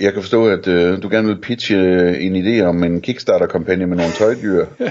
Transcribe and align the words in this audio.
Jeg 0.00 0.12
kan 0.12 0.22
forstå, 0.22 0.46
at 0.46 0.68
øh, 0.68 1.02
du 1.02 1.08
gerne 1.08 1.28
vil 1.28 1.40
pitche 1.40 1.76
øh, 1.76 2.24
en 2.24 2.36
idé 2.36 2.62
om 2.62 2.84
en 2.84 3.00
Kickstarter-kampagne 3.00 3.86
med 3.86 3.96
nogle 3.96 4.12
tøjdyr. 4.12 4.66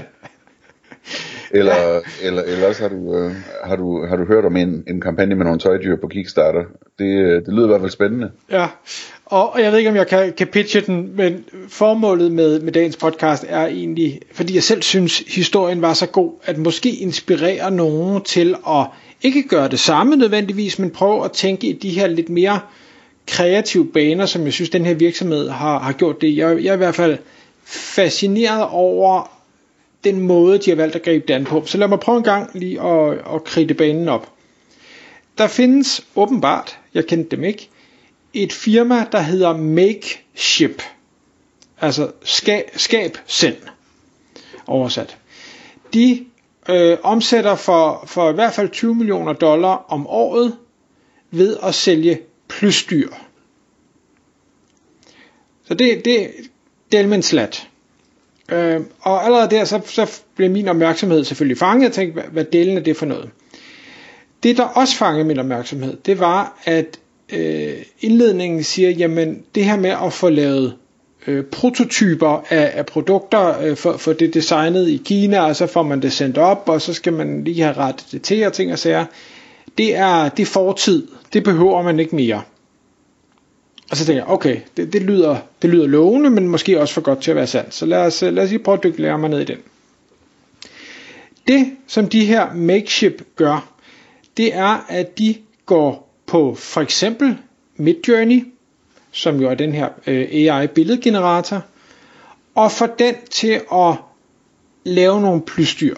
eller, 1.50 1.74
ja. 1.76 2.00
eller, 2.22 2.42
eller 2.42 2.68
også 2.68 2.82
har 2.82 2.88
du, 2.88 3.16
øh, 3.16 3.32
har, 3.64 3.76
du, 3.76 4.06
har 4.06 4.16
du 4.16 4.24
hørt 4.24 4.44
om 4.44 4.56
en, 4.56 4.84
en 4.86 5.00
kampagne 5.00 5.34
med 5.34 5.44
nogle 5.44 5.60
tøjdyr 5.60 5.96
på 5.96 6.08
Kickstarter. 6.08 6.64
Det, 6.98 7.04
øh, 7.04 7.46
det 7.46 7.54
lyder 7.54 7.64
i 7.64 7.68
hvert 7.68 7.80
fald 7.80 7.90
spændende. 7.90 8.30
Ja, 8.50 8.66
og 9.24 9.52
og 9.52 9.62
jeg 9.62 9.70
ved 9.72 9.78
ikke, 9.78 9.90
om 9.90 9.96
jeg 9.96 10.06
kan, 10.06 10.32
kan 10.32 10.46
pitche 10.46 10.80
den, 10.80 11.16
men 11.16 11.44
formålet 11.68 12.32
med, 12.32 12.60
med 12.60 12.72
dagens 12.72 12.96
podcast 12.96 13.44
er 13.48 13.66
egentlig, 13.66 14.20
fordi 14.32 14.54
jeg 14.54 14.62
selv 14.62 14.82
synes, 14.82 15.18
historien 15.18 15.82
var 15.82 15.92
så 15.92 16.06
god, 16.06 16.32
at 16.44 16.58
måske 16.58 16.90
inspirere 16.90 17.70
nogen 17.70 18.22
til 18.22 18.54
at 18.68 18.86
ikke 19.22 19.42
gøre 19.42 19.68
det 19.68 19.80
samme 19.80 20.16
nødvendigvis, 20.16 20.78
men 20.78 20.90
prøve 20.90 21.24
at 21.24 21.32
tænke 21.32 21.66
i 21.66 21.72
de 21.72 21.90
her 21.90 22.06
lidt 22.06 22.28
mere 22.28 22.60
kreative 23.28 23.86
baner, 23.92 24.26
som 24.26 24.44
jeg 24.44 24.52
synes, 24.52 24.70
den 24.70 24.84
her 24.86 24.94
virksomhed 24.94 25.48
har, 25.48 25.78
har 25.78 25.92
gjort 25.92 26.20
det. 26.20 26.36
Jeg, 26.36 26.64
jeg 26.64 26.70
er 26.70 26.74
i 26.74 26.76
hvert 26.76 26.94
fald 26.94 27.18
fascineret 27.64 28.68
over 28.70 29.38
den 30.04 30.20
måde, 30.20 30.58
de 30.58 30.70
har 30.70 30.76
valgt 30.76 30.96
at 30.96 31.02
gribe 31.02 31.24
det 31.28 31.34
an 31.34 31.44
på. 31.44 31.62
Så 31.66 31.78
lad 31.78 31.88
mig 31.88 32.00
prøve 32.00 32.18
en 32.18 32.24
gang 32.24 32.50
lige 32.54 32.80
at, 32.82 33.12
at 33.34 33.44
kridte 33.44 33.74
banen 33.74 34.08
op. 34.08 34.32
Der 35.38 35.46
findes 35.46 36.06
åbenbart, 36.16 36.78
jeg 36.94 37.06
kendte 37.06 37.36
dem 37.36 37.44
ikke, 37.44 37.68
et 38.34 38.52
firma, 38.52 39.06
der 39.12 39.20
hedder 39.20 39.56
Make 39.56 40.18
Ship. 40.34 40.82
Altså 41.80 42.10
skab, 42.24 42.64
skab 42.76 43.18
send 43.26 43.56
oversat. 44.66 45.16
De 45.94 46.24
øh, 46.68 46.98
omsætter 47.02 47.56
for, 47.56 48.04
for 48.06 48.30
i 48.30 48.34
hvert 48.34 48.52
fald 48.54 48.68
20 48.68 48.94
millioner 48.94 49.32
dollar 49.32 49.84
om 49.88 50.06
året 50.06 50.56
ved 51.30 51.56
at 51.62 51.74
sælge 51.74 52.20
plysdyr. 52.48 53.08
Så 55.68 55.74
det, 55.74 56.04
det, 56.04 56.30
det 56.92 57.00
er 57.00 57.04
en 57.04 57.22
slat. 57.22 57.68
Øh, 58.52 58.80
og 59.00 59.24
allerede 59.24 59.50
der, 59.50 59.64
så, 59.64 59.80
så 59.84 60.20
blev 60.36 60.50
min 60.50 60.68
opmærksomhed 60.68 61.24
selvfølgelig 61.24 61.58
fanget. 61.58 61.84
Jeg 61.84 61.92
tænkte, 61.92 62.12
hvad, 62.12 62.30
hvad 62.32 62.44
delen 62.44 62.76
er 62.76 62.80
det 62.82 62.96
for 62.96 63.06
noget? 63.06 63.30
Det, 64.42 64.56
der 64.56 64.62
også 64.64 64.96
fangede 64.96 65.24
min 65.24 65.38
opmærksomhed, 65.38 65.96
det 66.06 66.20
var, 66.20 66.62
at 66.64 66.98
øh, 67.32 67.74
indledningen 68.00 68.64
siger, 68.64 68.90
jamen 68.90 69.42
det 69.54 69.64
her 69.64 69.76
med 69.76 69.90
at 70.04 70.12
få 70.12 70.28
lavet 70.28 70.74
øh, 71.26 71.44
prototyper 71.44 72.44
af, 72.50 72.72
af 72.74 72.86
produkter, 72.86 73.60
øh, 73.62 73.76
for, 73.76 73.96
for 73.96 74.12
det 74.12 74.34
designet 74.34 74.88
i 74.88 75.02
Kina, 75.04 75.40
og 75.40 75.56
så 75.56 75.66
får 75.66 75.82
man 75.82 76.02
det 76.02 76.12
sendt 76.12 76.38
op, 76.38 76.62
og 76.66 76.82
så 76.82 76.94
skal 76.94 77.12
man 77.12 77.44
lige 77.44 77.62
have 77.62 77.76
rettet 77.76 78.06
det 78.12 78.22
til 78.22 78.46
og 78.46 78.52
ting 78.52 78.72
og 78.72 78.78
sager. 78.78 79.04
Det 79.78 79.96
er, 79.96 80.28
det 80.28 80.42
er 80.42 80.46
fortid. 80.46 81.08
Det 81.32 81.44
behøver 81.44 81.82
man 81.82 82.00
ikke 82.00 82.16
mere. 82.16 82.42
Og 83.90 83.96
så 83.96 84.04
tænker 84.06 84.22
jeg, 84.22 84.30
okay, 84.32 84.60
det, 84.76 84.92
det, 84.92 85.02
lyder, 85.02 85.36
det 85.62 85.70
lyder 85.70 85.86
lovende, 85.86 86.30
men 86.30 86.48
måske 86.48 86.80
også 86.80 86.94
for 86.94 87.00
godt 87.00 87.22
til 87.22 87.30
at 87.30 87.36
være 87.36 87.46
sandt. 87.46 87.74
Så 87.74 87.86
lad 87.86 87.98
os, 87.98 88.22
øh, 88.22 88.32
lad 88.32 88.44
os 88.44 88.50
lige 88.50 88.62
prøve 88.62 88.76
at 88.78 88.84
dykke 88.84 89.02
nærmere 89.02 89.18
mig 89.18 89.30
ned 89.30 89.40
i 89.40 89.44
den. 89.44 89.58
Det, 91.48 91.70
som 91.86 92.08
de 92.08 92.24
her 92.24 92.54
Makeship 92.54 93.22
gør, 93.36 93.72
det 94.36 94.54
er, 94.54 94.84
at 94.88 95.18
de 95.18 95.36
går 95.66 96.14
på 96.26 96.54
for 96.54 96.80
eksempel 96.80 97.36
Midjourney, 97.76 98.46
som 99.12 99.40
jo 99.40 99.48
er 99.50 99.54
den 99.54 99.72
her 99.72 99.88
øh, 100.06 100.28
AI 100.32 100.66
billedgenerator, 100.66 101.62
og 102.54 102.72
får 102.72 102.86
den 102.86 103.14
til 103.30 103.60
at 103.72 103.94
lave 104.84 105.20
nogle 105.20 105.42
plysdyr. 105.42 105.94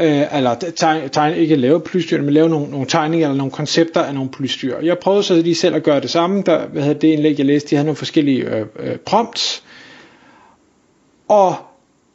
Øh, 0.00 0.36
eller 0.36 0.54
tegne, 0.54 1.08
tegne, 1.08 1.38
ikke 1.38 1.56
lave 1.56 1.80
plysdyr, 1.80 2.22
men 2.22 2.34
lave 2.34 2.48
nogle, 2.48 2.70
nogle 2.70 2.86
tegninger 2.86 3.26
eller 3.28 3.38
nogle 3.38 3.52
koncepter 3.52 4.02
af 4.02 4.14
nogle 4.14 4.30
polystyr. 4.30 4.78
Jeg 4.82 4.98
prøvede 4.98 5.22
så 5.22 5.34
lige 5.34 5.54
selv 5.54 5.74
at 5.74 5.82
gøre 5.82 6.00
det 6.00 6.10
samme. 6.10 6.42
Der, 6.46 6.66
hvad 6.66 6.82
havde 6.82 6.94
det 6.94 7.08
indlæg, 7.08 7.38
jeg 7.38 7.46
læste, 7.46 7.70
de 7.70 7.76
havde 7.76 7.86
nogle 7.86 7.96
forskellige 7.96 8.44
øh, 8.44 8.66
øh, 8.78 8.96
prompts. 8.96 9.62
Og 11.28 11.56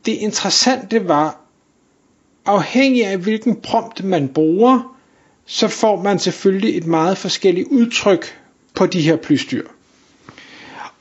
det 0.05 0.11
interessante 0.11 1.07
var, 1.07 1.41
afhængig 2.45 3.05
af 3.05 3.17
hvilken 3.17 3.55
prompt 3.55 4.03
man 4.03 4.27
bruger, 4.27 4.95
så 5.45 5.67
får 5.67 6.01
man 6.03 6.19
selvfølgelig 6.19 6.77
et 6.77 6.85
meget 6.85 7.17
forskelligt 7.17 7.67
udtryk 7.67 8.39
på 8.75 8.85
de 8.85 9.01
her 9.01 9.15
plystyr. 9.15 9.67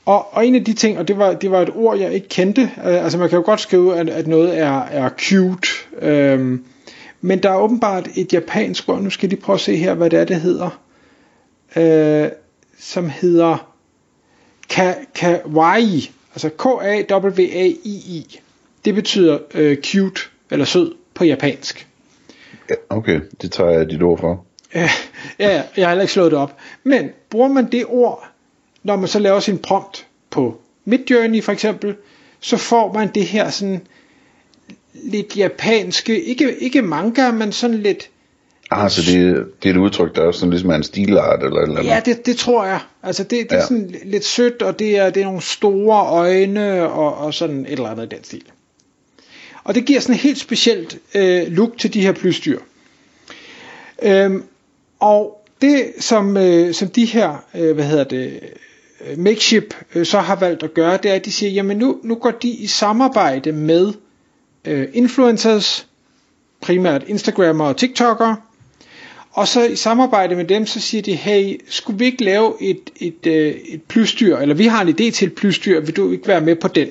Og, 0.05 0.33
og 0.33 0.47
en 0.47 0.55
af 0.55 0.63
de 0.63 0.73
ting, 0.73 0.97
og 0.99 1.07
det 1.07 1.17
var, 1.17 1.33
det 1.33 1.51
var 1.51 1.61
et 1.61 1.69
ord, 1.75 1.97
jeg 1.97 2.13
ikke 2.13 2.27
kendte, 2.27 2.61
øh, 2.61 3.03
altså 3.03 3.17
man 3.17 3.29
kan 3.29 3.37
jo 3.37 3.45
godt 3.45 3.59
skrive, 3.59 3.97
at, 3.97 4.09
at 4.09 4.27
noget 4.27 4.57
er, 4.57 4.81
er 4.81 5.09
cute, 5.09 5.67
øh, 6.01 6.59
men 7.25 7.43
der 7.43 7.49
er 7.49 7.57
åbenbart 7.57 8.07
et 8.15 8.33
japansk 8.33 8.89
ord, 8.89 9.01
nu 9.01 9.09
skal 9.09 9.31
de 9.31 9.35
prøve 9.35 9.53
at 9.53 9.59
se 9.61 9.75
her, 9.75 9.93
hvad 9.93 10.09
det 10.09 10.19
er, 10.19 10.23
det 10.25 10.41
hedder, 10.41 10.81
øh, 11.75 12.29
som 12.79 13.09
hedder 13.09 13.71
ka, 14.69 14.93
kawaii, 15.15 16.11
altså 16.33 16.49
K-A-W-A-I-I. 16.49 18.39
Det 18.85 18.95
betyder 18.95 19.39
øh, 19.53 19.77
cute, 19.77 20.21
eller 20.51 20.65
sød 20.65 20.95
på 21.13 21.23
japansk. 21.23 21.87
Okay, 22.89 23.21
det 23.41 23.51
tager 23.51 23.69
jeg 23.69 23.89
dit 23.89 24.03
ord 24.03 24.19
for. 24.19 24.45
Ja, 24.75 24.89
ja, 25.39 25.63
jeg 25.77 25.85
har 25.85 25.89
heller 25.89 26.01
ikke 26.01 26.13
slået 26.13 26.31
det 26.31 26.39
op. 26.39 26.57
Men 26.83 27.09
bruger 27.29 27.47
man 27.47 27.71
det 27.71 27.85
ord, 27.87 28.27
når 28.83 28.95
man 28.95 29.07
så 29.07 29.19
laver 29.19 29.39
sin 29.39 29.57
prompt 29.57 30.07
på 30.29 30.61
Midjourney 30.85 31.43
for 31.43 31.51
eksempel, 31.51 31.95
så 32.39 32.57
får 32.57 32.93
man 32.93 33.07
det 33.07 33.25
her 33.25 33.49
sådan 33.49 33.81
lidt 35.03 35.37
japanske, 35.37 36.23
ikke, 36.23 36.55
ikke 36.59 36.81
manga, 36.81 37.31
men 37.31 37.51
sådan 37.51 37.77
lidt... 37.77 38.09
Ah, 38.71 38.91
så 38.91 39.01
det, 39.01 39.45
det 39.63 39.69
er 39.69 39.73
et 39.73 39.79
udtryk, 39.79 40.15
der 40.15 40.27
er 40.27 40.31
sådan 40.31 40.49
ligesom 40.49 40.69
er 40.69 40.75
en 40.75 40.83
stilart 40.83 41.43
eller 41.43 41.61
eller 41.61 41.83
Ja, 41.83 42.01
det, 42.05 42.25
det 42.25 42.37
tror 42.37 42.65
jeg. 42.65 42.79
Altså 43.03 43.23
det, 43.23 43.31
det 43.31 43.51
er 43.51 43.55
ja. 43.55 43.61
sådan 43.61 43.95
lidt 44.05 44.25
sødt, 44.25 44.61
og 44.61 44.79
det 44.79 44.97
er, 44.97 45.09
det 45.09 45.21
er 45.21 45.25
nogle 45.25 45.41
store 45.41 46.09
øjne, 46.09 46.89
og, 46.89 47.17
og 47.17 47.33
sådan 47.33 47.65
et 47.65 47.71
eller 47.71 47.89
andet 47.89 48.13
i 48.13 48.15
den 48.15 48.23
stil. 48.23 48.43
Og 49.63 49.75
det 49.75 49.85
giver 49.85 49.99
sådan 49.99 50.15
et 50.15 50.21
helt 50.21 50.37
specielt 50.37 50.97
øh, 51.15 51.47
look 51.47 51.77
til 51.77 51.93
de 51.93 52.01
her 52.01 52.11
plysdyr. 52.11 52.59
Øhm, 54.01 54.43
og 54.99 55.47
det 55.61 55.93
som, 55.99 56.37
øh, 56.37 56.73
som 56.73 56.89
de 56.89 57.05
her, 57.05 57.45
øh, 57.55 57.75
hvad 57.75 57.85
hedder 57.85 58.03
det, 58.03 58.39
Makeship 59.17 59.75
øh, 59.95 60.05
så 60.05 60.19
har 60.19 60.35
valgt 60.35 60.63
at 60.63 60.73
gøre, 60.73 60.97
det 61.03 61.11
er, 61.11 61.15
at 61.15 61.25
de 61.25 61.31
siger, 61.31 61.49
jamen 61.49 61.77
nu, 61.77 61.99
nu 62.03 62.15
går 62.15 62.31
de 62.31 62.49
i 62.49 62.67
samarbejde 62.67 63.51
med 63.51 63.93
øh, 64.67 64.87
influencers, 64.93 65.87
primært 66.61 67.03
Instagrammer 67.07 67.65
og 67.65 67.77
TikTokere, 67.77 68.35
og 69.31 69.47
så 69.47 69.63
i 69.63 69.75
samarbejde 69.75 70.35
med 70.35 70.45
dem, 70.45 70.65
så 70.65 70.79
siger 70.79 71.01
de, 71.01 71.15
hey, 71.15 71.61
skulle 71.69 71.99
vi 71.99 72.05
ikke 72.05 72.23
lave 72.23 72.53
et, 72.61 72.89
et, 72.95 73.27
øh, 73.27 73.55
et 73.67 73.83
plysdyr, 73.83 74.37
eller 74.37 74.55
vi 74.55 74.65
har 74.67 74.81
en 74.81 74.89
idé 74.89 75.11
til 75.11 75.27
et 75.27 75.35
plysdyr, 75.35 75.79
vil 75.79 75.95
du 75.95 76.11
ikke 76.11 76.27
være 76.27 76.41
med 76.41 76.55
på 76.55 76.67
den? 76.67 76.89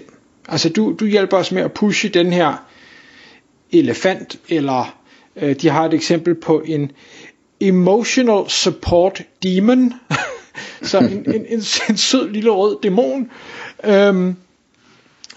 Altså 0.48 0.68
du, 0.68 0.96
du 1.00 1.06
hjælper 1.06 1.36
os 1.36 1.52
med 1.52 1.62
at 1.62 1.72
pushe 1.72 2.08
den 2.08 2.32
her 2.32 2.64
elefant, 3.72 4.38
eller 4.48 4.96
øh, 5.36 5.56
de 5.56 5.68
har 5.68 5.84
et 5.84 5.94
eksempel 5.94 6.34
på 6.34 6.62
en 6.66 6.90
emotional 7.60 8.50
support 8.50 9.22
demon, 9.42 9.92
så 10.82 10.98
en, 10.98 11.34
en, 11.34 11.46
en, 11.48 11.62
en 11.88 11.96
sød 11.96 12.30
lille 12.30 12.50
rød 12.50 12.76
dæmon. 12.82 13.30
Øhm, 13.84 14.36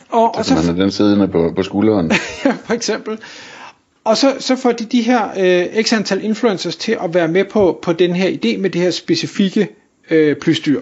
og, 0.10 0.36
og 0.36 0.46
så, 0.46 0.56
man 0.56 0.70
er 0.70 0.74
den 0.74 0.92
siddende 0.92 1.28
på, 1.28 1.54
på 1.56 1.64
skulderen. 1.64 2.12
ja, 2.46 2.56
for 2.66 2.74
eksempel. 2.74 3.20
Og 4.04 4.18
så, 4.18 4.36
så 4.40 4.56
får 4.56 4.72
de 4.72 4.86
de 4.86 5.02
her 5.02 5.30
øh, 5.38 5.84
x 5.84 5.94
antal 5.94 6.24
influencers 6.24 6.76
til 6.76 6.98
at 7.04 7.14
være 7.14 7.28
med 7.28 7.46
på, 7.46 7.80
på 7.82 7.94
den 7.94 8.16
her 8.16 8.30
idé 8.30 8.58
med 8.58 8.70
det 8.70 8.82
her 8.82 8.92
specifikke 8.92 9.70
øh, 10.10 10.36
plysdyr. 10.36 10.82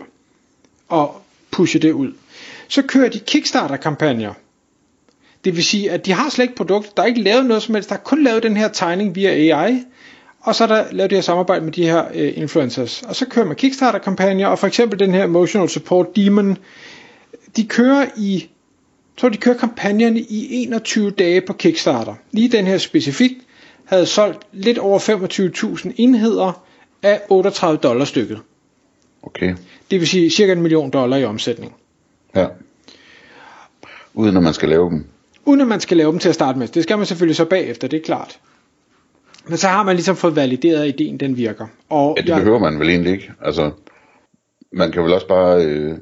Og 0.90 1.22
pushe 1.52 1.80
det 1.80 1.92
ud. 1.92 2.12
Så 2.68 2.82
kører 2.82 3.10
de 3.10 3.20
Kickstarter-kampagner. 3.20 4.34
Det 5.46 5.56
vil 5.56 5.64
sige, 5.64 5.92
at 5.92 6.06
de 6.06 6.14
har 6.14 6.30
slet 6.30 6.44
ikke 6.44 6.56
produkt. 6.56 6.98
Der 6.98 7.04
er 7.04 7.08
ikke 7.08 7.22
lavet 7.22 7.46
noget 7.46 7.64
som 7.64 7.76
helst. 7.76 7.90
Der 7.90 7.96
er 7.96 8.00
kun 8.00 8.24
lavet 8.24 8.44
den 8.44 8.58
her 8.58 8.68
tegning 8.68 9.16
via 9.16 9.30
AI. 9.30 9.84
Og 10.42 10.56
så 10.56 10.64
er 10.64 10.68
der 10.68 10.86
lavet 10.92 11.10
det 11.10 11.18
her 11.18 11.24
samarbejde 11.24 11.66
med 11.66 11.72
de 11.72 11.84
her 11.84 12.06
øh, 12.14 12.34
influencers. 12.36 13.04
Og 13.04 13.16
så 13.16 13.26
kører 13.26 13.46
man 13.46 13.56
Kickstarter-kampagner. 13.56 14.48
Og 14.48 14.60
for 14.60 14.68
eksempel 14.68 15.00
den 15.00 15.14
her 15.14 15.24
Emotional 15.24 15.70
Support 15.70 16.16
Demon. 16.16 16.58
De 17.56 17.68
kører 17.68 18.06
i 18.18 18.50
tror 19.18 19.30
de 19.30 19.38
kører 19.38 19.58
kampagnerne 19.58 20.20
i 20.20 20.64
21 20.64 21.12
dage 21.12 21.42
på 21.42 21.54
Kickstarter. 21.54 22.16
Lige 22.32 22.50
den 22.50 22.68
her 22.68 22.78
specifikt 22.78 23.36
havde 23.86 24.06
solgt 24.06 24.40
lidt 24.52 24.78
over 24.78 25.00
25.000 25.00 25.92
enheder 25.98 26.66
af 27.04 27.22
38 27.30 27.78
dollar 27.78 28.06
stykket. 28.06 28.40
Okay. 29.24 29.56
Det 29.92 30.00
vil 30.00 30.08
sige 30.08 30.30
cirka 30.30 30.52
en 30.52 30.62
million 30.62 30.90
dollar 30.90 31.18
i 31.18 31.24
omsætning. 31.26 31.76
Ja. 32.36 32.48
Uden 34.14 34.38
at 34.38 34.44
man 34.44 34.54
skal 34.54 34.70
lave 34.70 34.90
dem. 34.90 35.06
Uden 35.46 35.62
at 35.62 35.68
man 35.68 35.80
skal 35.80 35.98
lave 35.98 36.12
dem 36.12 36.20
til 36.20 36.30
at 36.30 36.36
starte 36.36 36.60
med. 36.60 36.68
Det 36.68 36.84
skal 36.84 36.98
man 36.98 37.06
selvfølgelig 37.06 37.36
så 37.36 37.46
bagefter, 37.46 37.88
det 37.88 37.98
er 37.98 38.04
klart. 38.04 38.40
Men 39.48 39.58
så 39.58 39.68
har 39.68 39.84
man 39.84 39.96
ligesom 39.96 40.16
fået 40.16 40.36
valideret, 40.36 40.82
at 40.82 40.88
ideen 40.88 41.18
den 41.18 41.38
virker. 41.38 41.68
Og 41.90 42.14
Ja, 42.18 42.22
det 42.22 42.30
jeg, 42.30 42.38
behøver 42.38 42.60
man 42.60 42.80
vel 42.80 42.90
egentlig 42.90 43.14
ikke. 43.14 43.32
Altså, 43.42 43.72
man 44.72 44.92
kan 44.92 45.04
vel 45.04 45.14
også 45.14 45.28
bare 45.28 45.66
øh, 45.66 45.98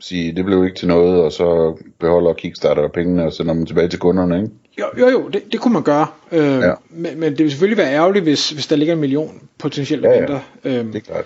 sige, 0.00 0.32
det 0.36 0.44
blev 0.44 0.64
ikke 0.64 0.76
til 0.76 0.88
noget, 0.88 1.22
og 1.22 1.32
så 1.32 1.76
beholder 2.00 2.32
Kickstarter 2.32 2.88
pengene, 2.88 3.24
og 3.24 3.32
sender 3.32 3.54
dem 3.54 3.66
tilbage 3.66 3.88
til 3.88 3.98
kunderne, 3.98 4.36
ikke? 4.36 4.50
Jo, 4.78 4.84
jo, 4.98 5.08
jo 5.10 5.28
det, 5.28 5.42
det 5.52 5.60
kunne 5.60 5.72
man 5.74 5.82
gøre. 5.82 6.06
Øh, 6.32 6.58
Ja. 6.60 6.72
men, 6.90 7.20
men 7.20 7.30
det 7.32 7.38
vil 7.38 7.50
selvfølgelig 7.50 7.78
være 7.78 7.92
ærgerligt, 7.94 8.22
hvis, 8.22 8.50
hvis 8.50 8.66
der 8.66 8.76
ligger 8.76 8.94
en 8.94 9.00
million 9.00 9.40
potentielle 9.58 10.08
Ja, 10.08 10.14
ja. 10.14 10.20
venter. 10.20 10.40
Øhm, 10.64 10.92
Det 10.92 10.96
er 10.96 11.12
klart. 11.12 11.24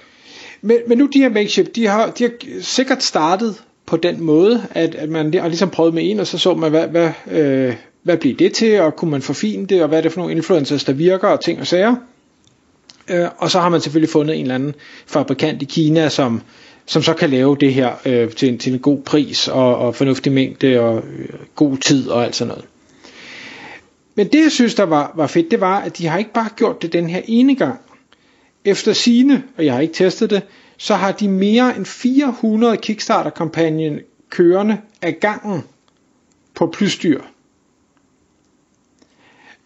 men, 0.62 0.76
men 0.86 0.98
nu 0.98 1.08
de 1.14 1.18
her 1.18 1.28
makeshift, 1.28 1.76
de 1.76 1.86
har, 1.86 2.10
de 2.10 2.24
har 2.24 2.30
sikkert 2.60 3.02
startet 3.02 3.62
på 3.86 3.96
den 3.96 4.22
måde, 4.22 4.62
at, 4.70 4.94
at 4.94 5.08
man 5.08 5.34
har 5.34 5.48
ligesom 5.48 5.70
prøvet 5.70 5.94
med 5.94 6.10
en, 6.10 6.20
og 6.20 6.26
så 6.26 6.38
så 6.38 6.54
man, 6.54 6.70
hvad, 6.70 6.88
hvad, 6.88 7.10
øh, 7.30 7.74
hvad 8.02 8.16
bliver 8.16 8.36
det 8.36 8.52
til, 8.52 8.80
og 8.80 8.96
kunne 8.96 9.10
man 9.10 9.22
forfine 9.22 9.66
det, 9.66 9.82
og 9.82 9.88
hvad 9.88 9.98
er 9.98 10.02
det 10.02 10.12
for 10.12 10.20
nogle 10.20 10.34
influencers, 10.36 10.84
der 10.84 10.92
virker, 10.92 11.28
og 11.28 11.40
ting 11.40 11.60
og 11.60 11.66
sager. 11.66 11.96
Øh, 13.10 13.26
og 13.38 13.50
så 13.50 13.60
har 13.60 13.68
man 13.68 13.80
selvfølgelig 13.80 14.10
fundet 14.10 14.36
en 14.36 14.42
eller 14.42 14.54
anden 14.54 14.74
fabrikant 15.06 15.62
i 15.62 15.64
Kina, 15.64 16.08
som, 16.08 16.42
som 16.86 17.02
så 17.02 17.14
kan 17.14 17.30
lave 17.30 17.56
det 17.60 17.74
her 17.74 17.94
øh, 18.06 18.30
til, 18.32 18.48
en- 18.48 18.58
til 18.58 18.72
en 18.72 18.78
god 18.78 19.02
pris, 19.02 19.48
og, 19.48 19.76
og 19.76 19.94
fornuftig 19.94 20.32
mængde, 20.32 20.80
og 20.80 21.02
øh, 21.18 21.28
god 21.54 21.76
tid, 21.76 22.08
og 22.08 22.24
alt 22.24 22.36
sådan 22.36 22.48
noget. 22.48 22.64
Men 24.14 24.26
det, 24.28 24.42
jeg 24.42 24.52
synes, 24.52 24.74
der 24.74 24.82
var, 24.84 25.12
var 25.16 25.26
fedt, 25.26 25.50
det 25.50 25.60
var, 25.60 25.80
at 25.80 25.98
de 25.98 26.06
har 26.06 26.18
ikke 26.18 26.32
bare 26.32 26.48
gjort 26.56 26.82
det 26.82 26.92
den 26.92 27.10
her 27.10 27.22
ene 27.24 27.54
gang. 27.56 27.80
Efter 28.64 28.92
sine, 28.92 29.42
og 29.58 29.64
jeg 29.64 29.74
har 29.74 29.80
ikke 29.80 29.94
testet 29.94 30.30
det, 30.30 30.42
så 30.76 30.94
har 30.94 31.12
de 31.12 31.28
mere 31.28 31.76
end 31.76 31.84
400 31.86 32.76
Kickstarter-kampagnen 32.76 34.00
kørende 34.30 34.80
af 35.02 35.20
gangen 35.20 35.62
på 36.54 36.66
plysdyr. 36.66 37.20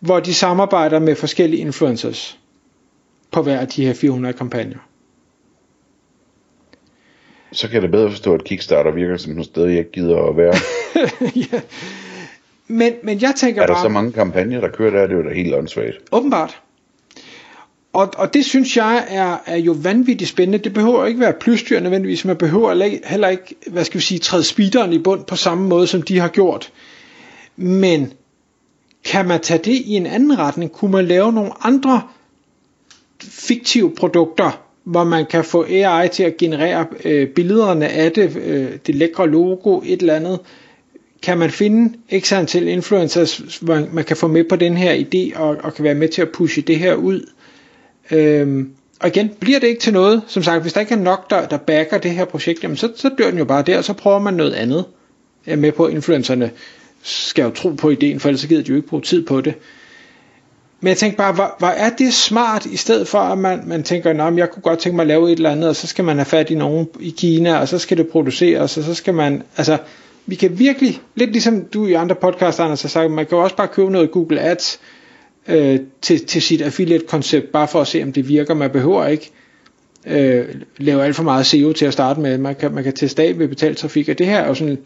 Hvor 0.01 0.21
de 0.21 0.35
samarbejder 0.35 0.99
med 0.99 1.15
forskellige 1.17 1.61
influencers 1.61 2.39
på 3.31 3.43
hver 3.43 3.59
af 3.61 3.69
de 3.69 3.87
her 3.87 3.95
400 3.95 4.35
kampagner. 4.35 4.79
Så 7.53 7.69
kan 7.69 7.75
jeg 7.75 7.83
da 7.83 7.97
bedre 7.97 8.11
forstå, 8.11 8.35
at 8.35 8.45
Kickstarter 8.45 8.91
virker 8.91 9.17
som 9.17 9.39
et 9.39 9.45
sted, 9.45 9.67
jeg 9.67 9.85
gider 9.93 10.23
at 10.23 10.37
være. 10.37 10.55
ja. 11.53 11.61
men, 12.67 12.93
men 13.03 13.23
jeg 13.23 13.35
tænker 13.37 13.63
er 13.63 13.67
der 13.67 13.75
bare... 13.75 13.85
så 13.85 13.89
mange 13.89 14.13
kampagner, 14.13 14.61
der 14.61 14.69
kører 14.69 14.91
der? 14.91 15.07
Det 15.07 15.13
er 15.13 15.17
jo 15.17 15.29
da 15.29 15.35
helt 15.35 15.55
åndssvagt. 15.55 15.97
Åbenbart. 16.13 16.61
Og, 17.93 18.13
og 18.17 18.35
det 18.35 18.45
synes 18.45 18.77
jeg 18.77 19.07
er, 19.09 19.37
er 19.47 19.57
jo 19.57 19.77
vanvittigt 19.83 20.31
spændende. 20.31 20.59
Det 20.59 20.75
behøver 20.75 21.07
ikke 21.07 21.21
være 21.21 21.33
plysdyr 21.33 21.81
nødvendigvis, 21.81 22.25
man 22.25 22.37
behøver 22.37 22.99
heller 23.09 23.29
ikke, 23.29 23.55
hvad 23.67 23.85
skal 23.85 23.99
vi 23.99 24.05
sige, 24.05 24.19
træde 24.19 24.45
speederen 24.45 24.93
i 24.93 24.99
bund 24.99 25.25
på 25.25 25.37
samme 25.37 25.69
måde, 25.69 25.87
som 25.87 26.03
de 26.03 26.19
har 26.19 26.29
gjort. 26.29 26.73
Men 27.57 28.13
kan 29.05 29.29
man 29.29 29.41
tage 29.41 29.59
det 29.59 29.73
i 29.73 29.93
en 29.93 30.07
anden 30.07 30.39
retning? 30.39 30.73
Kunne 30.73 30.91
man 30.91 31.07
lave 31.07 31.33
nogle 31.33 31.53
andre 31.61 32.03
fiktive 33.23 33.95
produkter, 33.95 34.68
hvor 34.89 35.05
man 35.05 35.27
kan 35.27 35.45
få 35.45 35.65
AI 35.69 36.09
til 36.09 36.23
at 36.23 36.37
generere 36.37 36.87
øh, 37.05 37.29
billederne 37.29 37.89
af 37.89 38.13
det, 38.13 38.37
øh, 38.37 38.69
det 38.87 38.95
lækre 38.95 39.29
logo, 39.29 39.81
et 39.85 40.01
eller 40.01 40.15
andet. 40.15 40.39
Kan 41.23 41.39
man 41.39 41.51
finde 41.51 41.99
x 42.21 42.33
antal 42.33 42.69
influencers, 42.69 43.37
hvor 43.61 43.87
man 43.93 44.05
kan 44.05 44.17
få 44.17 44.27
med 44.27 44.45
på 44.45 44.57
den 44.57 44.77
her 44.77 44.95
idé, 44.95 45.39
og, 45.41 45.57
og 45.63 45.75
kan 45.75 45.85
være 45.85 45.95
med 45.95 46.09
til 46.09 46.23
at 46.23 46.29
pushe 46.29 46.61
det 46.61 46.79
her 46.79 46.95
ud? 46.95 47.31
Øhm, 48.11 48.71
og 49.01 49.09
igen, 49.09 49.31
bliver 49.41 49.59
det 49.59 49.67
ikke 49.67 49.81
til 49.81 49.93
noget, 49.93 50.23
som 50.27 50.43
sagt, 50.43 50.63
hvis 50.63 50.73
der 50.73 50.81
ikke 50.81 50.95
er 50.95 50.99
nok, 50.99 51.31
der, 51.31 51.49
der 51.49 51.57
backer 51.57 51.99
det 51.99 52.11
her 52.11 52.25
projekt, 52.25 52.63
jamen 52.63 52.77
så, 52.77 52.93
så 52.97 53.11
dør 53.19 53.31
den 53.31 53.39
jo 53.39 53.45
bare 53.45 53.63
der, 53.63 53.79
og 53.79 53.85
så 53.85 53.93
prøver 53.93 54.19
man 54.19 54.35
noget 54.35 54.53
andet. 54.53 54.85
Jeg 55.47 55.53
er 55.53 55.57
med 55.57 55.73
på, 55.73 55.85
at 55.85 55.95
influencerne 55.95 56.51
skal 57.03 57.43
jo 57.43 57.51
tro 57.51 57.71
på 57.71 57.91
ideen, 57.91 58.21
for 58.21 58.29
ellers 58.29 58.47
gider 58.47 58.63
de 58.63 58.69
jo 58.69 58.77
ikke 58.77 58.89
bruge 58.89 59.03
tid 59.03 59.27
på 59.27 59.41
det. 59.41 59.55
Men 60.81 60.89
jeg 60.89 60.97
tænkte 60.97 61.17
bare, 61.17 61.33
hvor, 61.33 61.55
hvor 61.59 61.69
er 61.69 61.91
det 61.91 62.15
smart, 62.15 62.67
i 62.67 62.77
stedet 62.77 63.09
for 63.09 63.19
at 63.19 63.39
man, 63.39 63.63
man 63.67 63.83
tænker, 63.83 64.27
at 64.27 64.37
jeg 64.37 64.51
kunne 64.51 64.63
godt 64.63 64.79
tænke 64.79 64.97
mig 64.97 65.03
at 65.03 65.09
lave 65.09 65.33
et 65.33 65.37
eller 65.37 65.51
andet, 65.51 65.69
og 65.69 65.77
så 65.77 65.87
skal 65.87 66.05
man 66.05 66.17
have 66.17 66.25
fat 66.25 66.51
i 66.51 66.55
nogen 66.55 66.89
i 67.01 67.15
Kina, 67.19 67.59
og 67.59 67.69
så 67.69 67.79
skal 67.79 67.97
det 67.97 68.09
produceres, 68.09 68.77
og 68.77 68.85
så 68.85 68.95
skal 68.95 69.15
man, 69.15 69.43
altså, 69.57 69.79
vi 70.27 70.35
kan 70.35 70.59
virkelig, 70.59 71.01
lidt 71.15 71.33
ligesom 71.33 71.65
du 71.65 71.87
i 71.87 71.93
andre 71.93 72.15
podcasts, 72.15 72.61
Anders, 72.61 72.83
har 72.83 72.89
sagt, 72.89 73.11
man 73.11 73.27
kan 73.27 73.39
jo 73.39 73.45
også 73.45 73.57
bare 73.57 73.69
købe 73.69 73.91
noget 73.91 74.11
Google 74.11 74.41
Ads, 74.41 74.81
øh, 75.49 75.81
til, 76.03 76.27
til 76.27 76.43
sit 76.43 76.63
affiliate-koncept, 76.63 77.53
bare 77.53 77.69
for 77.69 77.81
at 77.81 77.87
se, 77.87 78.03
om 78.03 78.13
det 78.13 78.29
virker. 78.29 78.55
Man 78.55 78.71
behøver 78.71 79.07
ikke 79.07 79.31
øh, 80.07 80.47
lave 80.77 81.05
alt 81.05 81.17
for 81.17 81.23
meget 81.23 81.47
SEO 81.47 81.73
til 81.73 81.87
at 81.87 81.93
starte 81.93 82.21
med. 82.21 82.39
Man 82.39 82.55
kan, 82.55 82.75
man 82.75 82.85
kan 82.85 82.93
teste 82.93 83.23
af 83.23 83.39
ved 83.39 83.49
betalt 83.49 83.79
trafik, 83.79 84.09
og 84.09 84.19
det 84.19 84.27
her 84.27 84.39
er 84.39 84.49
jo 84.49 84.55
sådan, 84.55 84.79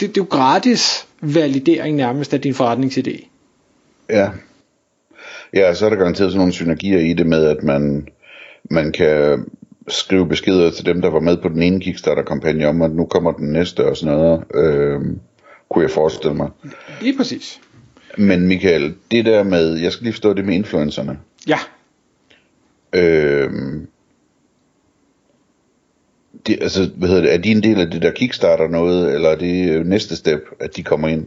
det 0.00 0.08
er 0.08 0.12
jo 0.16 0.26
gratis 0.30 1.06
validering 1.20 1.96
nærmest 1.96 2.34
af 2.34 2.40
din 2.40 2.54
forretningsidé. 2.54 3.28
Ja. 4.10 4.28
Ja, 5.54 5.74
så 5.74 5.86
er 5.86 5.90
der 5.90 5.96
garanteret 5.96 6.30
sådan 6.30 6.38
nogle 6.38 6.52
synergier 6.52 6.98
i 6.98 7.12
det 7.12 7.26
med, 7.26 7.44
at 7.44 7.62
man, 7.62 8.08
man 8.70 8.92
kan 8.92 9.46
skrive 9.88 10.28
beskeder 10.28 10.70
til 10.70 10.86
dem, 10.86 11.02
der 11.02 11.10
var 11.10 11.20
med 11.20 11.36
på 11.36 11.48
den 11.48 11.62
ene 11.62 11.80
Kickstarter-kampagne 11.80 12.68
om, 12.68 12.82
at 12.82 12.90
nu 12.90 13.04
kommer 13.04 13.32
den 13.32 13.52
næste 13.52 13.84
og 13.84 13.96
sådan 13.96 14.18
noget, 14.18 14.44
øh, 14.54 15.00
kunne 15.70 15.82
jeg 15.82 15.90
forestille 15.90 16.34
mig. 16.34 16.50
Lige 17.00 17.16
præcis. 17.16 17.60
Men 18.18 18.46
Michael, 18.46 18.94
det 19.10 19.24
der 19.24 19.42
med, 19.42 19.76
jeg 19.76 19.92
skal 19.92 20.04
lige 20.04 20.12
forstå 20.12 20.34
det 20.34 20.44
med 20.44 20.54
influencerne. 20.54 21.18
Ja, 21.48 21.58
Øh, 22.92 23.50
det, 26.46 26.58
altså, 26.62 26.90
hvad 26.96 27.08
hedder 27.08 27.22
det, 27.22 27.34
er 27.34 27.38
de 27.38 27.50
en 27.50 27.62
del 27.62 27.80
af 27.80 27.90
det 27.90 28.02
der 28.02 28.10
Kickstarter 28.10 28.68
noget, 28.68 29.14
eller 29.14 29.28
er 29.28 29.36
det 29.36 29.86
næste 29.86 30.16
step, 30.16 30.40
at 30.60 30.76
de 30.76 30.82
kommer 30.82 31.08
ind? 31.08 31.26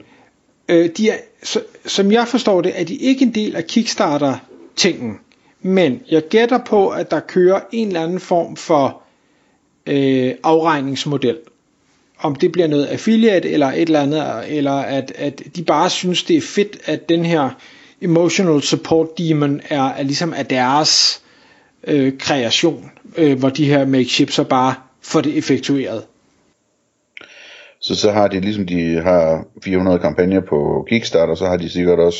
Øh, 0.70 0.90
de 0.98 1.10
er, 1.10 1.18
så, 1.44 1.62
som 1.86 2.12
jeg 2.12 2.28
forstår 2.28 2.62
det, 2.62 2.80
er 2.80 2.84
de 2.84 2.96
ikke 2.96 3.24
en 3.26 3.36
del 3.36 3.56
af 3.56 3.66
Kickstarter-tingen. 3.68 5.20
Men 5.62 6.02
jeg 6.12 6.22
gætter 6.30 6.58
på, 6.58 6.90
at 6.90 7.12
der 7.12 7.20
kører 7.20 7.60
en 7.72 7.88
eller 7.88 8.04
anden 8.04 8.20
form 8.20 8.56
for 8.56 9.02
øh, 9.86 10.32
afregningsmodel. 10.44 11.38
Om 12.20 12.36
det 12.36 12.52
bliver 12.52 12.68
noget 12.68 12.86
affiliate 12.86 13.50
eller 13.52 13.68
et 13.68 13.82
eller 13.82 14.02
andet, 14.02 14.58
eller 14.58 14.72
at, 14.74 15.12
at 15.16 15.42
de 15.56 15.64
bare 15.64 15.90
synes, 15.90 16.24
det 16.24 16.38
er 16.38 16.42
fedt, 16.42 16.78
at 16.86 17.10
den 17.10 17.26
her 17.26 17.50
emotional 18.02 18.62
support 18.62 19.18
demon 19.18 19.62
er, 19.70 19.84
er 19.84 20.04
ligesom 20.04 20.34
af 20.34 20.46
deres 20.46 21.22
øh, 21.88 22.18
kreation, 22.20 22.92
øh, 23.18 23.40
hvor 23.40 23.50
de 23.50 23.66
her 23.66 23.86
makeshift 23.86 24.34
så 24.34 24.44
bare 24.44 24.74
får 25.02 25.22
det 25.22 25.38
effektueret. 25.38 26.04
Så 27.88 27.96
så 27.96 28.12
har 28.12 28.28
de, 28.28 28.40
ligesom 28.40 28.66
de 28.66 29.02
har 29.02 29.46
400 29.64 30.00
kampagner 30.00 30.42
på 30.42 30.86
Kickstarter, 30.90 31.36
så 31.36 31.46
har 31.46 31.58
de 31.58 31.70
sikkert 31.70 32.00
også 32.00 32.20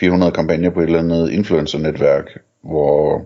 400 0.00 0.32
kampagner 0.32 0.70
på 0.70 0.80
et 0.80 0.84
eller 0.86 0.98
andet 0.98 1.30
influencer-netværk, 1.30 2.24
hvor, 2.64 3.24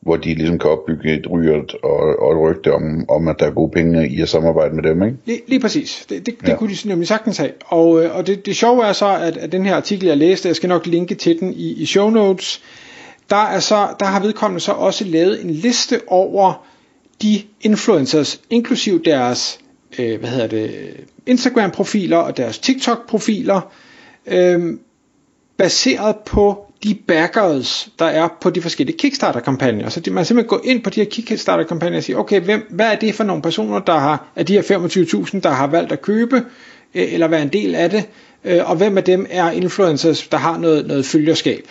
hvor 0.00 0.16
de 0.16 0.34
ligesom 0.34 0.58
kan 0.58 0.70
opbygge 0.70 1.14
et 1.18 1.30
rygt 1.30 1.74
og, 1.82 2.18
og 2.18 2.32
et 2.32 2.40
rygte 2.40 2.72
om, 2.74 3.10
om, 3.10 3.28
at 3.28 3.36
der 3.38 3.46
er 3.46 3.50
gode 3.50 3.70
penge 3.70 4.08
i 4.08 4.20
at 4.20 4.28
samarbejde 4.28 4.74
med 4.74 4.82
dem, 4.82 5.02
ikke? 5.02 5.16
Lige, 5.26 5.40
lige 5.48 5.60
præcis. 5.60 6.06
Det, 6.08 6.26
det, 6.26 6.40
det 6.40 6.48
Ja. 6.48 6.56
kunne 6.56 6.74
de 6.74 6.88
nemlig 6.88 7.08
sagtens 7.08 7.36
have. 7.38 7.50
Og, 7.66 8.04
øh, 8.04 8.16
og 8.16 8.26
det, 8.26 8.46
det 8.46 8.56
sjove 8.56 8.84
er 8.84 8.92
så, 8.92 9.16
at, 9.16 9.36
at 9.36 9.52
den 9.52 9.66
her 9.66 9.76
artikel, 9.76 10.06
jeg 10.06 10.16
læste, 10.16 10.48
jeg 10.48 10.56
skal 10.56 10.68
nok 10.68 10.86
linke 10.86 11.14
til 11.14 11.40
den 11.40 11.52
i, 11.52 11.72
i 11.82 11.86
show 11.86 12.10
notes, 12.10 12.62
der, 13.30 13.36
er 13.36 13.60
så, 13.60 13.88
der 14.00 14.06
har 14.06 14.20
vedkommende 14.20 14.60
så 14.60 14.72
også 14.72 15.04
lavet 15.04 15.44
en 15.44 15.50
liste 15.50 16.00
over 16.06 16.66
de 17.22 17.42
influencers, 17.60 18.40
inklusiv 18.50 19.04
deres 19.04 19.58
øh, 19.98 20.20
hvad 20.20 20.30
hedder 20.30 20.46
det, 20.46 20.96
Instagram-profiler 21.26 22.16
og 22.16 22.36
deres 22.36 22.58
TikTok-profiler, 22.58 23.60
øh, 24.26 24.78
baseret 25.56 26.16
på 26.26 26.66
de 26.84 26.94
backers, 26.94 27.88
der 27.98 28.04
er 28.04 28.28
på 28.40 28.50
de 28.50 28.62
forskellige 28.62 28.98
Kickstarter-kampagner. 28.98 29.88
Så 29.88 30.00
det, 30.00 30.12
man 30.12 30.24
simpelthen 30.24 30.48
går 30.48 30.60
ind 30.64 30.82
på 30.82 30.90
de 30.90 31.00
her 31.00 31.10
Kickstarter-kampagner 31.10 31.96
og 31.96 32.02
siger, 32.02 32.16
okay, 32.16 32.40
hvem, 32.40 32.66
hvad 32.70 32.86
er 32.86 32.96
det 32.96 33.14
for 33.14 33.24
nogle 33.24 33.42
personer, 33.42 33.78
der 33.78 33.98
har, 33.98 34.32
af 34.36 34.46
de 34.46 34.52
her 34.52 34.62
25.000, 34.62 35.40
der 35.40 35.50
har 35.50 35.66
valgt 35.66 35.92
at 35.92 36.02
købe, 36.02 36.36
øh, 36.94 37.12
eller 37.12 37.28
være 37.28 37.42
en 37.42 37.48
del 37.48 37.74
af 37.74 37.90
det, 37.90 38.08
øh, 38.44 38.70
og 38.70 38.76
hvem 38.76 38.98
af 38.98 39.04
dem 39.04 39.26
er 39.30 39.50
influencers, 39.50 40.28
der 40.28 40.36
har 40.36 40.58
noget, 40.58 40.86
noget 40.86 41.06
følgerskab. 41.06 41.68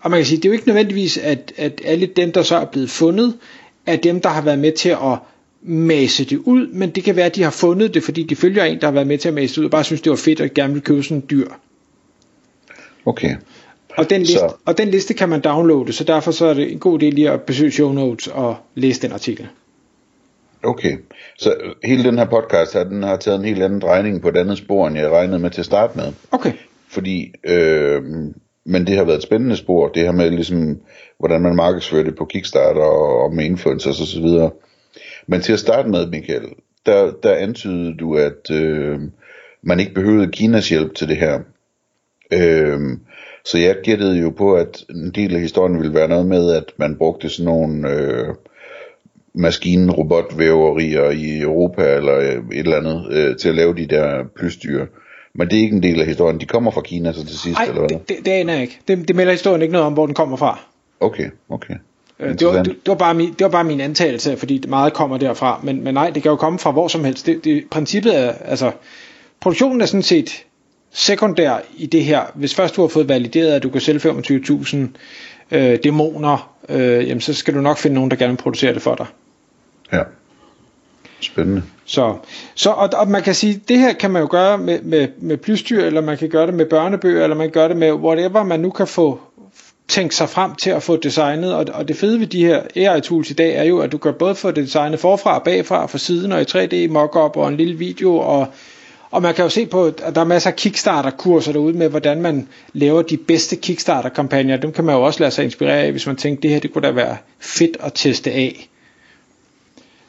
Og 0.00 0.10
man 0.10 0.18
kan 0.18 0.26
sige, 0.26 0.36
det 0.36 0.44
er 0.44 0.48
jo 0.48 0.52
ikke 0.52 0.66
nødvendigvis, 0.66 1.18
at, 1.18 1.52
at 1.56 1.80
alle 1.84 2.06
dem, 2.06 2.32
der 2.32 2.42
så 2.42 2.56
er 2.56 2.64
blevet 2.64 2.90
fundet, 2.90 3.34
er 3.86 3.96
dem, 3.96 4.20
der 4.20 4.28
har 4.28 4.42
været 4.42 4.58
med 4.58 4.72
til 4.72 4.88
at 4.88 5.18
mase 5.62 6.24
det 6.24 6.36
ud, 6.38 6.66
men 6.66 6.90
det 6.90 7.04
kan 7.04 7.16
være, 7.16 7.26
at 7.26 7.36
de 7.36 7.42
har 7.42 7.50
fundet 7.50 7.94
det, 7.94 8.02
fordi 8.02 8.22
de 8.22 8.36
følger 8.36 8.64
en, 8.64 8.80
der 8.80 8.86
har 8.86 8.92
været 8.92 9.06
med 9.06 9.18
til 9.18 9.28
at 9.28 9.34
mase 9.34 9.54
det 9.54 9.58
ud, 9.58 9.64
og 9.64 9.70
bare 9.70 9.84
synes, 9.84 10.00
det 10.00 10.10
var 10.10 10.16
fedt, 10.16 10.40
og 10.40 10.48
gerne 10.54 10.72
vil 10.72 10.82
købe 10.82 11.02
sådan 11.02 11.16
en 11.16 11.24
dyr. 11.30 11.46
Okay. 13.06 13.36
Og 13.96 14.10
den, 14.10 14.20
liste, 14.20 14.38
Så- 14.38 14.54
og 14.64 14.78
den 14.78 14.88
liste 14.88 15.14
kan 15.14 15.28
man 15.28 15.40
downloade, 15.40 15.92
så 15.92 16.04
derfor 16.04 16.30
så 16.30 16.46
er 16.46 16.54
det 16.54 16.72
en 16.72 16.78
god 16.78 17.02
idé 17.02 17.06
lige 17.06 17.30
at 17.30 17.40
besøge 17.42 17.70
show 17.70 17.92
notes 17.92 18.26
og 18.26 18.56
læse 18.74 19.02
den 19.02 19.12
artikel. 19.12 19.48
Okay, 20.64 20.96
så 21.38 21.54
hele 21.84 22.04
den 22.04 22.18
her 22.18 22.24
podcast 22.24 22.72
her, 22.74 22.84
den 22.84 23.02
har 23.02 23.16
taget 23.16 23.38
en 23.38 23.44
helt 23.44 23.62
anden 23.62 23.80
drejning 23.80 24.22
på 24.22 24.28
et 24.28 24.36
andet 24.36 24.58
spor, 24.58 24.86
end 24.86 24.98
jeg 24.98 25.10
regnede 25.10 25.38
med 25.38 25.50
til 25.50 25.60
at 25.60 25.64
starte 25.66 25.98
med. 25.98 26.12
Okay, 26.32 26.52
Fordi, 26.88 27.32
øh, 27.44 28.02
men 28.66 28.86
det 28.86 28.96
har 28.96 29.04
været 29.04 29.16
et 29.16 29.22
spændende 29.22 29.56
spor, 29.56 29.88
det 29.88 30.02
her 30.02 30.12
med 30.12 30.30
ligesom, 30.30 30.78
hvordan 31.18 31.40
man 31.40 31.56
markedsfører 31.56 32.04
det 32.04 32.16
på 32.16 32.24
Kickstarter 32.24 32.80
og, 32.82 33.22
og 33.22 33.34
med 33.34 33.44
influencers 33.44 34.00
og 34.00 34.06
så 34.06 34.20
videre. 34.20 34.50
Men 35.26 35.40
til 35.40 35.52
at 35.52 35.58
starte 35.58 35.88
med, 35.88 36.06
Michael, 36.06 36.48
der, 36.86 37.12
der 37.22 37.34
antydede 37.34 37.96
du, 37.96 38.16
at, 38.16 38.50
øh, 38.52 39.00
man 39.62 39.80
ikke 39.80 39.94
behøvede 39.94 40.32
Kinas 40.32 40.68
hjælp 40.68 40.94
til 40.94 41.08
det 41.08 41.16
her. 41.16 41.40
Øhm, 42.32 43.00
så 43.44 43.58
jeg 43.58 43.76
gættede 43.82 44.18
jo 44.18 44.30
på, 44.30 44.54
at 44.54 44.84
en 44.90 45.10
del 45.10 45.34
af 45.34 45.40
historien 45.40 45.78
ville 45.78 45.94
være 45.94 46.08
noget 46.08 46.26
med, 46.26 46.52
at 46.52 46.64
man 46.76 46.96
brugte 46.96 47.28
sådan 47.28 47.44
nogle 47.44 47.90
øh, 47.90 48.34
maskinrobotvæverier 49.34 51.10
i 51.10 51.40
Europa 51.40 51.96
eller 51.96 52.18
øh, 52.18 52.36
et 52.52 52.58
eller 52.58 52.76
andet 52.76 53.06
øh, 53.10 53.36
til 53.36 53.48
at 53.48 53.54
lave 53.54 53.74
de 53.74 53.86
der 53.86 54.24
plysdyr. 54.36 54.86
Men 55.34 55.48
det 55.48 55.58
er 55.58 55.62
ikke 55.62 55.76
en 55.76 55.82
del 55.82 56.00
af 56.00 56.06
historien. 56.06 56.40
De 56.40 56.46
kommer 56.46 56.70
fra 56.70 56.80
Kina 56.80 57.12
så 57.12 57.26
til 57.26 57.38
sidst, 57.38 57.58
Ej, 57.58 57.64
eller 57.64 57.80
hvad? 57.80 57.88
det, 57.88 58.08
det, 58.08 58.16
det 58.24 58.30
aner 58.30 58.52
jeg 58.52 58.62
ikke. 58.62 58.78
Det, 58.88 59.08
det 59.08 59.16
melder 59.16 59.32
historien 59.32 59.62
ikke 59.62 59.72
noget 59.72 59.86
om, 59.86 59.92
hvor 59.92 60.06
den 60.06 60.14
kommer 60.14 60.36
fra. 60.36 60.60
Okay, 61.00 61.30
okay. 61.48 61.74
Øh, 62.22 62.38
Det 62.38 62.46
var, 62.46 62.62
det, 62.62 62.66
det, 62.66 62.88
var 62.88 62.94
bare 62.94 63.14
min, 63.14 63.28
det 63.28 63.44
var 63.44 63.48
bare 63.48 63.64
min 63.64 63.80
antagelse, 63.80 64.36
fordi 64.36 64.64
meget 64.68 64.92
kommer 64.92 65.18
derfra. 65.18 65.60
Men, 65.62 65.84
men 65.84 65.94
nej, 65.94 66.10
det 66.10 66.22
kan 66.22 66.30
jo 66.30 66.36
komme 66.36 66.58
fra 66.58 66.70
hvor 66.70 66.88
som 66.88 67.04
helst. 67.04 67.26
Det, 67.26 67.44
det, 67.44 67.64
princippet 67.70 68.18
er, 68.18 68.32
altså, 68.44 68.72
produktionen 69.40 69.80
er 69.80 69.86
sådan 69.86 70.02
set 70.02 70.44
sekundær 70.92 71.56
i 71.76 71.86
det 71.86 72.04
her. 72.04 72.20
Hvis 72.34 72.54
først 72.54 72.76
du 72.76 72.80
har 72.80 72.88
fået 72.88 73.08
valideret, 73.08 73.52
at 73.52 73.62
du 73.62 73.70
kan 73.70 73.80
sælge 73.80 74.00
25.000 74.00 74.76
øh, 75.50 75.78
dæmoner, 75.84 76.54
øh, 76.68 77.08
jamen, 77.08 77.20
så 77.20 77.34
skal 77.34 77.54
du 77.54 77.60
nok 77.60 77.78
finde 77.78 77.94
nogen, 77.94 78.10
der 78.10 78.16
gerne 78.16 78.32
vil 78.32 78.42
producere 78.42 78.74
det 78.74 78.82
for 78.82 78.94
dig. 78.94 79.06
Ja. 79.92 80.02
Spændende. 81.20 81.62
Så, 81.84 82.16
så 82.54 82.70
og, 82.70 82.88
og 82.96 83.08
man 83.08 83.22
kan 83.22 83.34
sige, 83.34 83.62
det 83.68 83.78
her 83.78 83.92
kan 83.92 84.10
man 84.10 84.22
jo 84.22 84.28
gøre 84.30 84.58
med, 84.58 84.82
med, 84.82 85.08
med 85.18 85.36
plysdyr, 85.36 85.84
eller 85.84 86.00
man 86.00 86.18
kan 86.18 86.28
gøre 86.28 86.46
det 86.46 86.54
med 86.54 86.66
børnebøger, 86.66 87.22
eller 87.22 87.36
man 87.36 87.46
kan 87.46 87.52
gøre 87.52 87.68
det 87.68 87.76
med 87.76 87.92
whatever 87.92 88.42
man 88.42 88.60
nu 88.60 88.70
kan 88.70 88.86
få 88.86 89.20
tænke 89.88 90.14
sig 90.14 90.28
frem 90.28 90.54
til 90.54 90.70
at 90.70 90.82
få 90.82 90.96
designet. 90.96 91.54
Og, 91.54 91.66
og 91.72 91.88
det 91.88 91.96
fede 91.96 92.20
ved 92.20 92.26
de 92.26 92.44
her 92.44 92.62
AI-tools 92.76 93.30
i 93.30 93.34
dag 93.34 93.54
er 93.56 93.64
jo, 93.64 93.78
at 93.78 93.92
du 93.92 93.98
kan 93.98 94.14
både 94.14 94.34
få 94.34 94.50
det 94.50 94.64
designet 94.64 95.00
forfra 95.00 95.38
og 95.38 95.42
bagfra, 95.42 95.86
fra 95.86 95.98
siden 95.98 96.32
og 96.32 96.40
i 96.40 96.44
3D 96.44 96.92
mockup 96.92 97.36
og 97.36 97.48
en 97.48 97.56
lille 97.56 97.78
video. 97.78 98.16
Og, 98.16 98.46
og 99.10 99.22
man 99.22 99.34
kan 99.34 99.44
jo 99.44 99.48
se 99.48 99.66
på, 99.66 99.84
at 99.84 100.14
der 100.14 100.20
er 100.20 100.24
masser 100.24 100.50
af 100.50 100.56
Kickstarter-kurser 100.56 101.52
derude 101.52 101.74
med, 101.74 101.88
hvordan 101.88 102.22
man 102.22 102.48
laver 102.72 103.02
de 103.02 103.16
bedste 103.16 103.56
Kickstarter-kampagner. 103.56 104.56
Dem 104.56 104.72
kan 104.72 104.84
man 104.84 104.94
jo 104.94 105.02
også 105.02 105.20
lade 105.20 105.30
sig 105.30 105.44
inspirere 105.44 105.78
af, 105.78 105.90
hvis 105.90 106.06
man 106.06 106.16
tænker, 106.16 106.40
det 106.40 106.50
her 106.50 106.60
det 106.60 106.72
kunne 106.72 106.86
da 106.86 106.92
være 106.92 107.16
fedt 107.40 107.76
at 107.80 107.92
teste 107.94 108.30
af. 108.30 108.68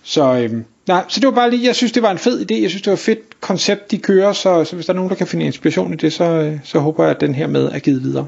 Så, 0.03 0.34
øhm, 0.36 0.65
nej, 0.88 1.03
så 1.08 1.20
det 1.20 1.27
var 1.27 1.34
bare 1.34 1.50
lige, 1.50 1.68
jeg 1.68 1.75
synes 1.75 1.92
det 1.92 2.03
var 2.03 2.12
en 2.12 2.18
fed 2.18 2.51
idé, 2.51 2.62
jeg 2.62 2.70
synes 2.70 2.82
det 2.82 2.92
var 2.92 2.94
et 2.94 3.00
fedt 3.00 3.42
koncept 3.42 3.92
de 3.92 3.98
kører, 3.98 4.34
så, 4.34 4.63
så 4.63 4.75
hvis 4.75 4.86
der 4.86 4.94
er 4.94 4.96
nogen 4.96 5.10
der 5.10 5.15
kan 5.15 5.27
finde 5.27 5.46
inspiration 5.46 5.94
i 5.94 5.96
det, 5.96 6.13
så, 6.13 6.24
øh, 6.24 6.60
så 6.63 6.80
håber 6.80 7.03
jeg 7.03 7.12
at 7.12 7.22
den 7.22 7.36
her 7.36 7.48
med 7.48 7.65
er 7.65 7.80
givet 7.80 8.03
videre. 8.03 8.27